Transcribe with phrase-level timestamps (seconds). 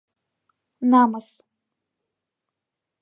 [0.89, 1.27] Намыс!..